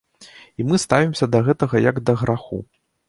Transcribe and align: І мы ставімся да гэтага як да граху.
І 0.61 0.65
мы 0.69 0.79
ставімся 0.85 1.25
да 1.35 1.41
гэтага 1.49 1.85
як 1.91 2.01
да 2.09 2.17
граху. 2.23 2.59